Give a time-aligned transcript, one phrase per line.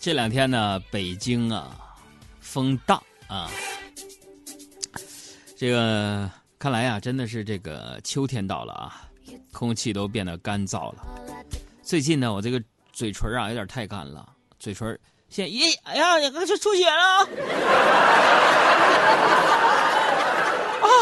[0.00, 1.76] 这两天呢，北京啊，
[2.38, 3.50] 风大啊，
[5.56, 9.02] 这个看来呀，真的是这个秋天到了啊，
[9.52, 11.04] 空气都变得干燥了。
[11.82, 12.62] 最近呢，我这个
[12.92, 14.24] 嘴唇啊有点太干了，
[14.60, 14.96] 嘴唇
[15.28, 17.28] 现在咦，哎呀，你这出血了
[20.80, 20.94] 啊！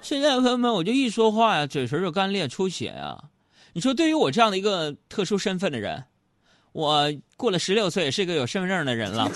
[0.00, 3.24] 现在朋友们，我就一说话呀，嘴唇就干裂出血呀。
[3.72, 6.04] 你说，对于我这样的一个特殊身份的人。
[6.72, 9.30] 我过了十六岁，是个有身份证的人了。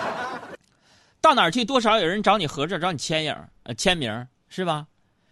[1.20, 4.86] 到哪儿去，多少有人找你合照，找你签影，呃，签名是吧？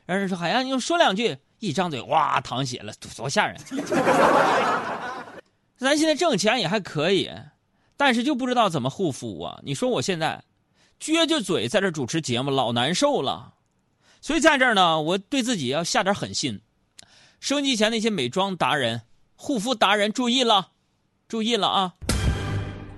[0.05, 3.61] 让人说：“海洋，你就说两句。”一张嘴，哇，淌血了，多吓人！
[5.77, 7.29] 咱现在挣钱也还可以，
[7.97, 9.59] 但是就不知道怎么护肤啊。
[9.65, 10.45] 你说我现在
[11.01, 13.55] 撅着嘴在这主持节目，老难受了。
[14.21, 16.60] 所以在这儿呢，我对自己要下点狠心。
[17.41, 19.02] 收音机前那些美妆达人、
[19.35, 20.69] 护肤达人，注意了！
[21.29, 21.93] 注意了啊！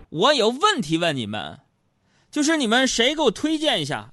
[0.09, 1.59] 我有问题问你们，
[2.31, 4.09] 就是你们谁给我推荐一下？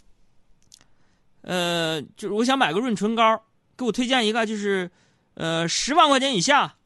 [1.41, 3.43] 呃，就是我想买个润唇膏，
[3.77, 4.89] 给我推荐一个，就是
[5.35, 6.77] 呃十万块钱以下、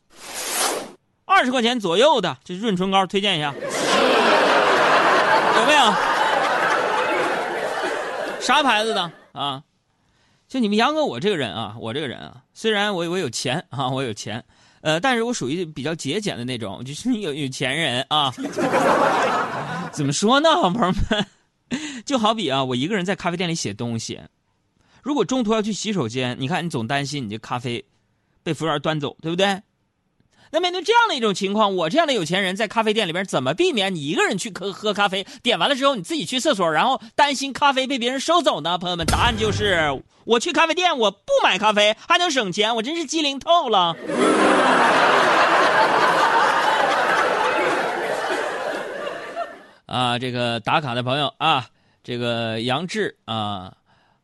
[1.24, 3.62] 二十块钱左右的，这润唇膏推荐一下， 有
[5.66, 5.80] 没有？
[8.42, 9.64] 啥牌子的啊？
[10.50, 14.44] 就你们杨哥，我这个人啊，我这个人啊，虽然我我有钱啊，我有钱。
[14.82, 18.34] 呃，但是我属于比较节俭的那种，就是有有钱人啊。
[19.94, 21.26] 怎么说呢，朋友们？
[22.06, 24.20] 就好比啊，我一个人在咖啡店里写东西，
[25.02, 27.84] 如果中途要去洗手间，你看你总担心你这咖啡
[28.44, 29.62] 被服务员端走，对不对？
[30.54, 35.26] 那面对这样的一种情况，我这样的有钱人在咖啡店里边怎么避免你一个人去喝喝咖啡？
[35.42, 38.78] 点完了之后你自己去厕所，然后担心咖啡被别人收走呢？
[38.78, 43.96] 朋友们，答案就是我去咖啡店，我不买咖啡还能省钱，我真是机灵透了。
[49.86, 51.66] 啊，这个打卡的朋友啊，
[52.04, 53.74] 这个杨志啊，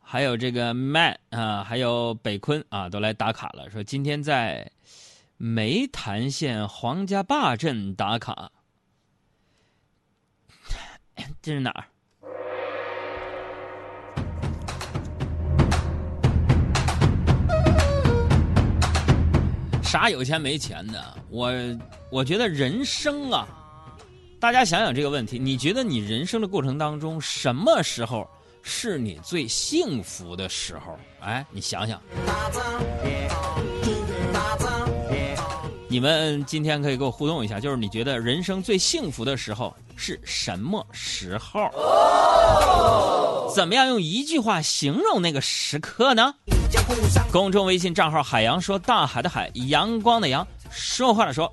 [0.02, 4.70] 还有这个 Man 啊，还有北坤啊，都来打卡了，说今天在。
[5.40, 8.50] 梅潭县黄家坝镇打卡，
[11.40, 11.84] 这是哪儿？
[19.80, 21.16] 啥有钱没钱的？
[21.30, 21.52] 我
[22.10, 23.46] 我觉得人生啊，
[24.40, 28.28] 大家想想这个问题，你觉得你人生的过程当中，什么时候
[28.60, 30.98] 是你最幸福的时候？
[31.20, 32.02] 哎，你想想。
[35.90, 41.70] 你们今天可以跟我互动一下，就是你觉得人生最幸福的时候是什么时候？
[43.54, 46.34] 怎么样用一句话形容那个时刻呢？
[47.32, 51.50] 公众微信账号“海洋说大海的海，阳光的阳，说话的说”。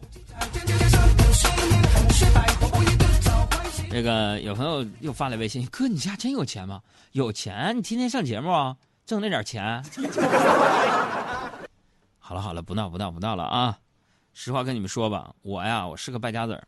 [3.90, 6.82] 这个有朋友又发来微信：“哥，你家真有钱吗？
[7.14, 8.76] 有钱，你天天上节目啊，
[9.06, 9.82] 挣那点钱。
[12.20, 13.78] ”好了好了，不闹不闹不闹了啊！
[14.38, 16.68] 实话跟你们说吧，我呀，我是个败家子儿，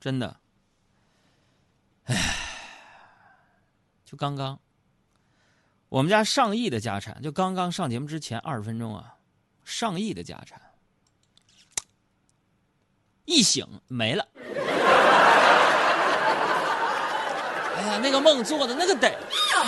[0.00, 0.34] 真的。
[2.04, 2.16] 哎，
[4.02, 4.58] 就刚刚，
[5.90, 9.14] 我们家上亿的家产，就刚刚上节目之前二十分钟啊，
[9.62, 10.58] 上亿的家产，
[13.26, 14.26] 一醒没了。
[17.76, 19.14] 哎呀，那个梦做的那个得。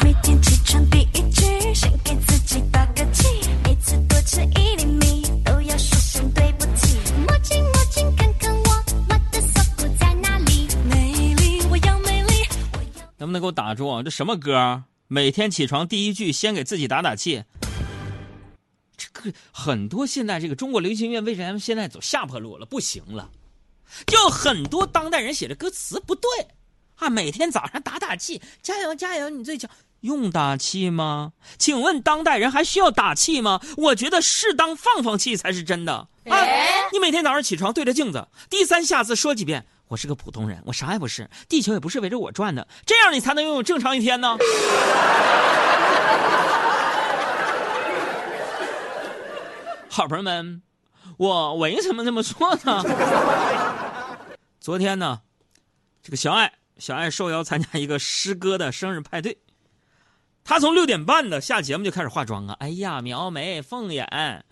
[0.02, 3.28] 每天起床第一句，先给自己打个气，
[3.64, 5.19] 每次多吃一厘米。
[13.40, 14.02] 给我打住？
[14.02, 14.84] 这什么歌？
[15.08, 17.42] 每天起床第一句先给自己打打气。
[18.96, 22.66] 这个很多现在这个中国流行乐为什么现在走下坡路了？
[22.66, 23.30] 不行了，
[24.06, 26.30] 就很多当代人写的歌词不对
[26.96, 27.08] 啊！
[27.08, 29.70] 每天早上打打气，加油加油，你最强。
[30.02, 31.32] 用打气吗？
[31.58, 33.60] 请问当代人还需要打气吗？
[33.76, 36.36] 我觉得适当放放气才是真的啊！
[36.93, 39.66] 你每天早上起床对着镜子，低三下四说几遍。
[39.90, 44.38] 我是个普通人，我啥也不是，地球也不是围着我转的，这样你才能拥有正常一天呢。
[49.88, 50.62] 好朋友们，
[51.16, 52.84] 我为什么这么说呢？
[54.60, 55.22] 昨天呢，
[56.04, 59.38] 这个小爱，小爱受邀参加一个师哥的生日派对，
[60.44, 64.44] 他从六点半的下节目就开始化妆啊，哎呀，描眉凤眼，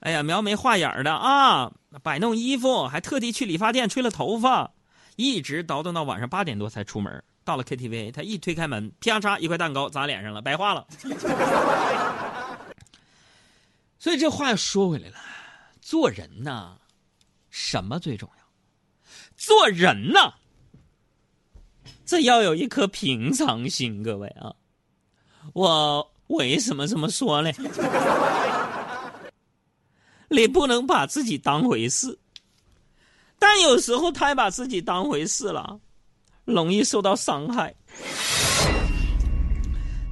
[0.00, 1.72] 哎呀，描眉画眼的啊。
[2.02, 4.70] 摆弄衣服，还特地去理发店吹了头发，
[5.16, 7.24] 一直倒腾到晚上八点多才出门。
[7.44, 10.86] 到了 KTV，他一推开门，啪嚓一块蛋糕砸脸上了，白化了。
[13.98, 15.16] 所以这话又说回来了，
[15.80, 16.76] 做人呐，
[17.50, 18.44] 什么最重要？
[19.36, 20.34] 做人呐，
[22.04, 24.54] 这要有一颗平常心，各位啊。
[25.54, 27.50] 我为什么这么说呢？
[30.28, 32.18] 你不能把自己当回事，
[33.38, 35.80] 但有时候太把自己当回事了，
[36.44, 37.74] 容易受到伤害。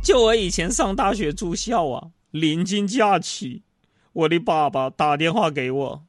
[0.03, 3.63] 就我以前上大学住校啊，临近假期，
[4.13, 6.07] 我的爸爸打电话给我：“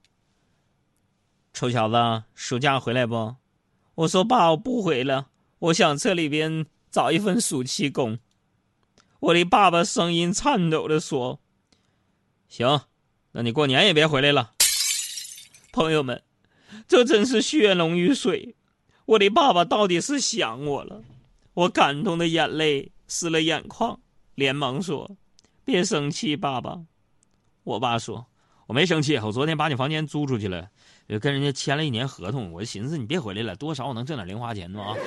[1.52, 3.36] 臭小子，暑假回来不？”
[3.96, 8.20] 我说：“爸，我不回了，我想这里边找一份暑期工。”
[9.20, 11.40] 我的爸爸声音颤抖的说
[12.48, 12.82] ：“行，
[13.38, 14.54] 那你过年也别回来了。”
[15.72, 16.24] 朋友们，
[16.88, 18.56] 这真是血浓于水。
[19.06, 21.04] 我的爸爸到底是想我了？
[21.54, 24.00] 我感动的眼泪湿了眼眶，
[24.34, 25.12] 连忙说
[25.64, 26.80] ：“别生气，爸爸。”
[27.64, 28.26] 我爸说
[28.66, 30.70] ：“我没生气，我昨天把你房间租出去了，
[31.22, 32.52] 跟人家签了一年合同。
[32.52, 34.96] 我寻思你别回来了，多少我能挣点零花钱呢啊。”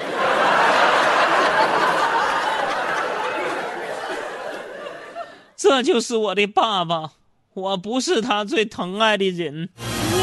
[5.56, 7.14] 这就是我的爸爸，
[7.52, 9.68] 我不是他最疼爱的人。
[9.76, 10.18] 我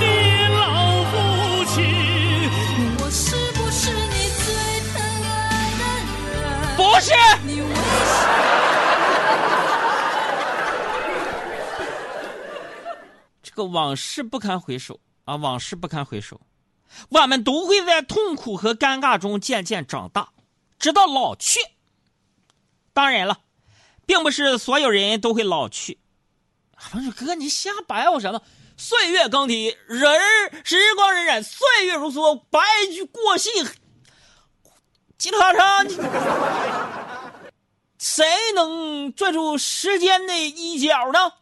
[0.00, 0.06] 的
[0.48, 1.84] 老父亲，
[2.98, 4.48] 我是不是你最
[4.88, 5.82] 疼爱的
[6.32, 6.32] 人？
[6.74, 7.12] 不是。
[7.44, 7.76] 你为什
[13.42, 16.40] 这个往事不堪回首啊，往事不堪回首，
[17.10, 20.30] 我们都会在痛苦和尴尬中渐渐长大，
[20.78, 21.60] 直到老去。
[22.94, 23.40] 当然了。
[24.06, 25.98] 并不是所有人都会老去，
[26.90, 28.40] 不是哥，你瞎白话什么？
[28.76, 30.20] 岁月更替，人
[30.64, 32.58] 时光荏苒，岁月如梭，白
[32.90, 33.50] 驹过隙，
[35.18, 35.86] 吉他上，
[37.98, 41.34] 谁能拽住时间的一角呢？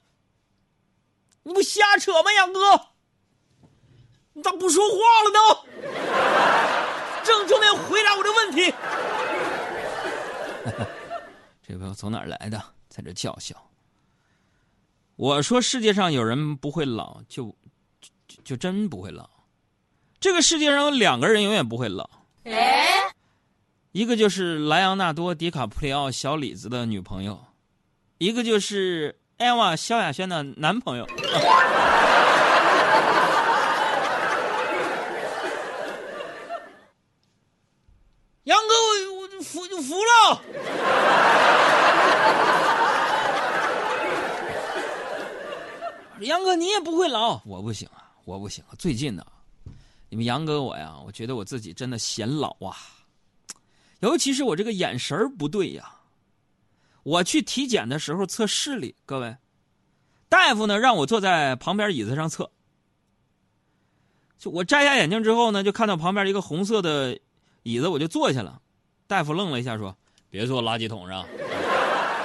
[1.45, 2.89] 你不瞎扯吗，杨哥？
[4.35, 5.39] 你咋不说话了呢？
[7.25, 8.75] 正正面回答我的问题。
[11.71, 12.61] 这朋友从哪儿来的？
[12.89, 13.55] 在这叫嚣。
[15.15, 17.55] 我说世界上有人不会老，就
[18.27, 19.31] 就就真不会老。
[20.19, 22.11] 这个世界上有两个人永远不会老，
[23.93, 27.39] 一个就是莱昂纳多·迪卡普里奥小李子的女朋友，
[28.19, 31.07] 一个就是艾娃萧亚轩的男朋友。
[38.45, 38.75] 杨哥，
[39.15, 40.43] 我我服服了。
[46.21, 48.75] 杨哥，你也不会老，我不行啊，我不行啊。
[48.79, 49.25] 最近呢，
[50.09, 52.77] 你们杨哥我呀，我觉得我自己真的显老啊，
[54.01, 55.97] 尤其是我这个眼神不对呀。
[57.03, 59.35] 我去体检的时候测视力，各位，
[60.29, 62.51] 大夫呢让我坐在旁边椅子上测。
[64.39, 67.19] 就我摘下眼镜之后呢，就看到旁边一个红色的
[67.63, 68.61] 椅子，我就坐下了。
[69.07, 69.97] 大夫愣了一下，说
[70.29, 71.27] ：“别坐垃圾桶上，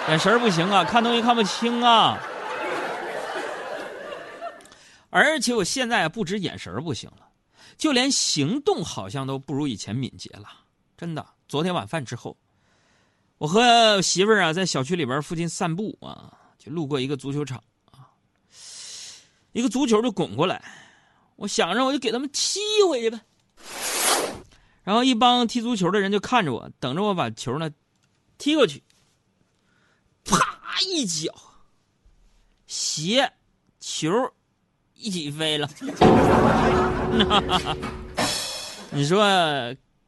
[0.10, 2.20] 眼神不行啊，看东西看不清啊。”
[5.18, 7.30] 而且我现在不止眼神不行了，
[7.78, 10.46] 就连行动好像都不如以前敏捷了。
[10.98, 12.36] 真的，昨天晚饭之后，
[13.38, 18.12] 我和媳妇儿啊在小区里边附近散步啊，就路过一个足球场啊，
[19.54, 20.62] 一个足球就滚过来，
[21.38, 23.22] 我想着我就给他们踢回去呗。
[24.84, 27.72] 然后一帮踢足球的人就看着我，等着我把球呢
[28.38, 28.84] 踢过去，
[30.26, 30.38] 啪
[30.86, 31.34] 一脚，
[32.68, 33.32] 鞋
[33.80, 34.12] 球。
[34.96, 35.70] 一起飞了，
[38.92, 39.26] 你说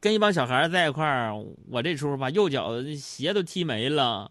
[0.00, 1.34] 跟一帮小孩在一块儿，
[1.70, 4.30] 我这出把右脚鞋都踢没了，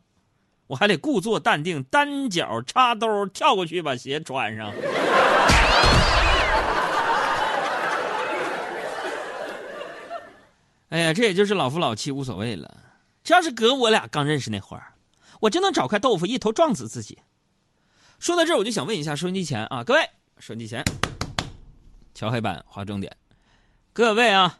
[0.65, 4.73] 我还得故作淡定，单脚插兜跳过去把鞋穿上。
[10.89, 12.77] 哎呀，这也就是老夫老妻无所谓了。
[13.23, 14.93] 这要是搁我俩刚认识那会儿，
[15.41, 17.19] 我真能找块豆腐一头撞死自己。
[18.19, 20.09] 说到这儿，我就想问一下收音机前啊，各位。
[20.39, 20.83] 手机前，
[22.13, 23.15] 敲黑板划重点。
[23.93, 24.59] 各位啊，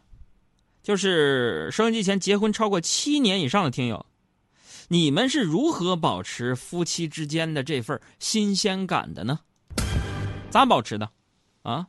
[0.82, 4.06] 就是收音机前结婚超过七年以上的听友，
[4.88, 9.40] 你们是如何保持夫妻之间的这份新鲜感的呢？
[10.50, 11.10] 咋保持的？
[11.62, 11.86] 啊？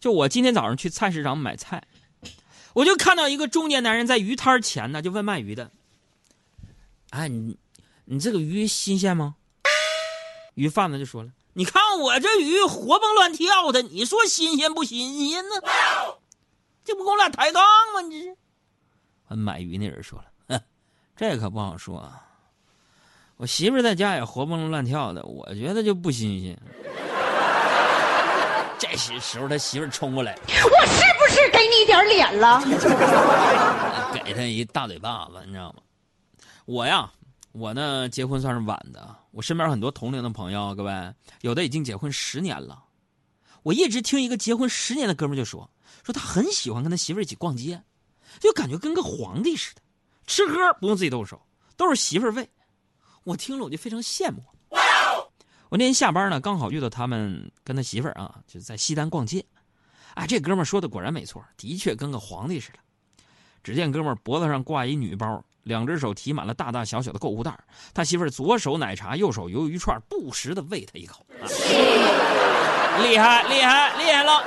[0.00, 1.82] 就我今天早上去菜市场买菜，
[2.74, 5.70] 我就看到一个中年男人在鱼摊前呢，就问卖鱼的
[7.10, 7.56] ：“哎，你
[8.04, 9.36] 你这个鱼新鲜吗？”
[10.54, 11.30] 鱼贩子就说了。
[11.56, 15.54] 你看我这鱼活蹦乱跳的，你说新鲜不新鲜呢？
[16.84, 17.62] 这不跟我俩抬杠
[17.94, 18.00] 吗？
[18.02, 18.36] 你这是。
[19.36, 20.60] 买鱼那人说了：“哼，
[21.16, 22.20] 这可不好说啊。
[23.36, 26.60] 我媳妇在家也活蹦乱跳的，我觉得就不新鲜。
[28.78, 32.60] 这时时候他媳妇儿冲过来，我是不是给你点脸了？
[34.24, 35.76] 给他一大嘴巴子，你知道吗？
[36.66, 37.10] 我呀，
[37.54, 42.84] 我呢结婚算是晚的，我身边很多同龄的朋友，各位有的已经结婚十年了。
[43.62, 45.70] 我一直听一个结婚十年的哥们就说，
[46.02, 47.80] 说他很喜欢跟他媳妇一起逛街，
[48.40, 49.82] 就感觉跟个皇帝似的，
[50.26, 51.40] 吃喝不用自己动手，
[51.76, 52.50] 都是媳妇儿喂。
[53.22, 54.42] 我听了我就非常羡慕。
[55.68, 59.46] 我那天下班呢，刚好遇到他们跟他媳妇儿啊，就在西单逛街。
[60.14, 62.80] 哎，这哥们说的果然没错，的确跟个皇帝似的。
[63.62, 67.58] 只见哥们脖子上挂一女包，两只手提满了大大小小的购物袋
[67.92, 71.26] 他媳妇儿左手奶茶，右手鱿鱼串，不时的喂他一口。
[73.02, 74.44] 厉害，厉害，厉害了！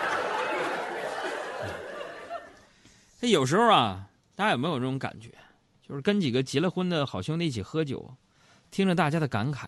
[3.20, 5.30] 这有时候啊，大家有没有这种感觉？
[5.82, 8.14] 就是跟几个结了婚的好兄弟一起喝酒，
[8.72, 9.68] 听着大家的感慨，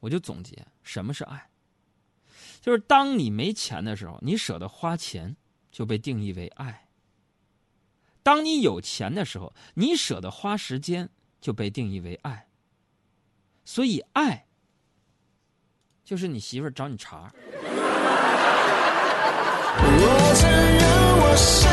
[0.00, 1.46] 我就总结什么是爱。
[2.60, 5.36] 就是当你没钱的时候，你舍得花钱，
[5.70, 6.81] 就被定义为爱；
[8.22, 11.08] 当你有钱的时候，你舍得花时间，
[11.40, 12.46] 就被定义为爱。
[13.64, 14.46] 所以，爱
[16.04, 17.32] 就是你媳妇儿找你茬儿。
[19.74, 20.82] 我承认
[21.22, 21.66] 我是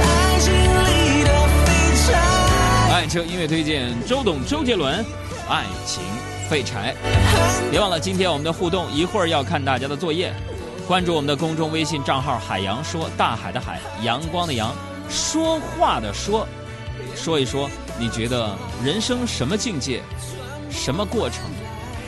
[0.00, 1.30] 爱情里的
[1.64, 1.68] 废
[2.06, 2.06] 柴。
[2.94, 5.04] 爱车音乐推荐，周董、周杰伦，
[5.48, 6.02] 《爱情
[6.48, 6.94] 废柴》。
[7.70, 10.32] 别忘了今天我们的互动，一会儿要看大家的作业。
[10.86, 14.74] 关注我们的公众微信账号“海洋说”，大海的海，阳光的阳，
[15.08, 16.46] 说话的说，
[17.14, 20.02] 说一说你觉得人生什么境界，
[20.70, 21.40] 什么过程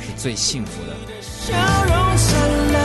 [0.00, 0.97] 是最幸福的？
[1.23, 2.76] 笑容灿烂。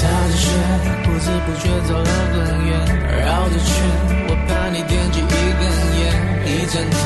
[0.00, 0.48] 踏着雪，
[1.04, 2.72] 不知不觉走了很远，
[3.20, 3.68] 绕着圈，
[4.28, 5.22] 我怕你点起一
[5.60, 5.62] 根
[6.00, 6.00] 烟。
[6.46, 6.96] 一整天，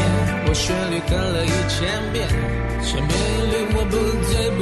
[0.46, 2.16] 我旋律哼了一千遍，
[2.84, 3.92] 千篇一律，我不
[4.30, 4.60] 醉不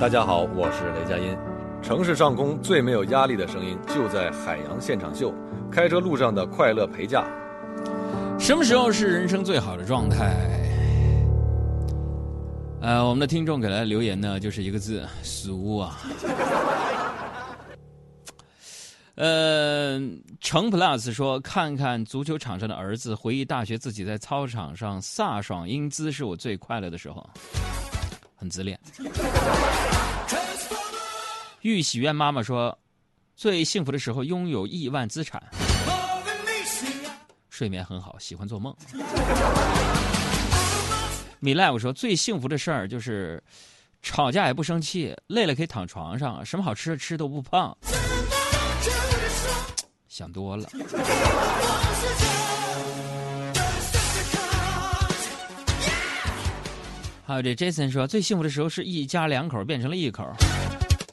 [0.00, 1.36] 大家好，我是雷佳音。
[1.82, 5.34] 城市上空最没有压力的声音，就在海洋现场秀。
[5.72, 7.26] 开车路上的快乐陪驾。
[8.38, 10.36] 什么时候是人生最好的状态？
[12.80, 15.98] 呃，我们的听众给来的留言呢，就是一个字：俗啊。
[19.16, 19.98] 呃，
[20.40, 27.28] 程 plus 说：“看看足球场上的儿子，回忆大学自己在操场上飒爽英姿，是我最快乐的时候。”
[28.38, 28.78] 很自恋。
[31.62, 32.78] 玉喜愿妈妈说
[33.34, 35.42] ：“最幸福的时候拥有亿万资产，
[37.50, 38.72] 睡眠很好，喜欢做梦。”
[41.40, 43.42] 米莱我说：“最幸福的事儿就是
[44.02, 47.76] 吵架也不生气，累了可以躺床上，什么好吃的吃都不胖。
[50.08, 50.68] 想多了。
[57.28, 60.26] 还有这 Jason 说，最幸福的时候是一家两口变成了一口。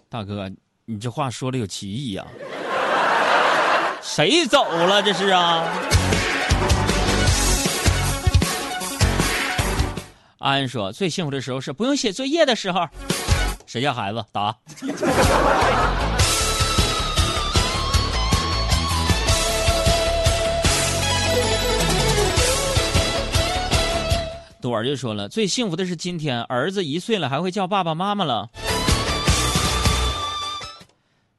[0.08, 0.50] 大哥，
[0.86, 2.26] 你这话说的有歧义啊、
[4.02, 5.68] 谁走了这是啊？
[10.38, 12.88] 安安说，最幸福的时候是不用写作业的时候。
[13.66, 14.56] 谁家孩子打？
[24.66, 28.50] 朵儿就说了，最幸福的是今天，儿子一岁了，还会叫爸爸妈妈了。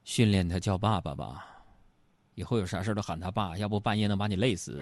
[0.05, 1.45] 训练他叫爸爸吧，
[2.35, 4.81] 以后有啥事都喊他爸，要不半夜能把你累死。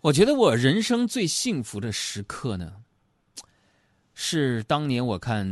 [0.00, 2.74] 我觉得我人生最幸福的时刻呢，
[4.14, 5.44] 是当年我看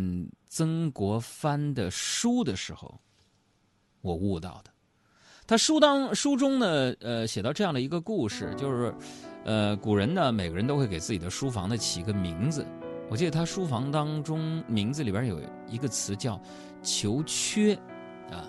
[0.49, 3.01] 曾国藩的书的时候，
[4.01, 4.71] 我悟到的。
[5.47, 8.95] 他书当书中呢，呃，写到这样的一个故事，就是，
[9.45, 12.67] 呃，古人呢，每个人都会给自己的书房呢起一个名字。
[13.09, 16.41] 我记得他书房当中名字里边有一个词叫
[16.83, 17.75] “求缺”，
[18.33, 18.43] 啊，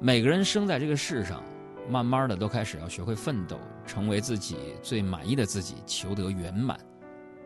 [0.00, 1.42] 每个人生在这个世上，
[1.86, 6.80] 慢慢的都开始要学会奋斗，成为自己最满意的自己，求得圆满。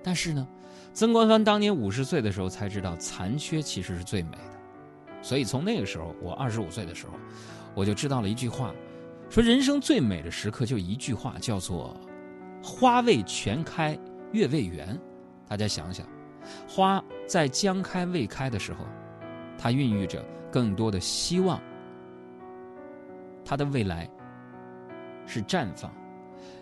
[0.04, 0.46] 但是呢，
[0.92, 4.53] 曾国藩当年五十岁的时候才知道残缺其实是最美的，
[5.24, 7.14] 所以从那个时候，我二十五岁的时候。
[7.74, 8.72] 我就知道了一句话，
[9.28, 11.92] 说人生最美的时刻就一句话，叫做
[12.62, 13.98] “花未全开，
[14.30, 14.96] 月未圆”。
[15.48, 16.06] 大家想想，
[16.68, 18.84] 花在将开未开的时候，
[19.58, 21.60] 它孕育着更多的希望，
[23.44, 24.08] 它的未来
[25.26, 25.90] 是绽放；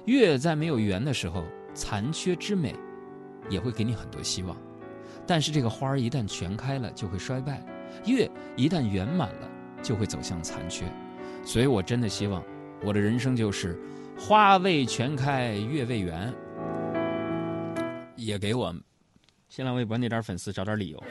[0.07, 2.75] 月在没有圆的时候，残缺之美
[3.51, 4.57] 也会给你很多希望。
[5.27, 7.57] 但是这个花儿一旦全开了，就会衰败；
[8.07, 9.49] 月一旦圆满了，
[9.83, 10.85] 就会走向残缺。
[11.45, 12.43] 所以我真的希望
[12.85, 13.79] 我的人生就是
[14.19, 16.33] 花未全开，月未圆，
[18.17, 18.75] 也给我
[19.49, 21.03] 新浪微博那点粉丝找点理由。